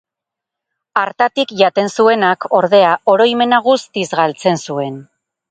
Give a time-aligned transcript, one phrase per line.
[1.01, 4.99] Hartatik jaten zuenak, ordea, oroimena guztiz galtzen zuen.